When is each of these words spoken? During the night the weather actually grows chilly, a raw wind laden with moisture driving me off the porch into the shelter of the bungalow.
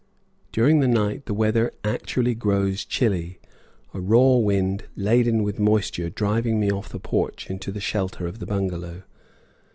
During 0.51 0.79
the 0.79 0.87
night 0.87 1.27
the 1.27 1.33
weather 1.35 1.71
actually 1.83 2.33
grows 2.33 2.85
chilly, 2.85 3.37
a 3.93 3.99
raw 4.01 4.37
wind 4.37 4.85
laden 4.95 5.43
with 5.43 5.59
moisture 5.59 6.09
driving 6.09 6.59
me 6.59 6.71
off 6.71 6.89
the 6.89 6.99
porch 6.99 7.51
into 7.51 7.71
the 7.71 7.79
shelter 7.79 8.25
of 8.25 8.39
the 8.39 8.47
bungalow. 8.47 9.03